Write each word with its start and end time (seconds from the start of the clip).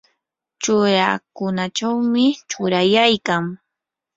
churakunachawmi 0.61 2.25
churayaykan. 2.49 3.45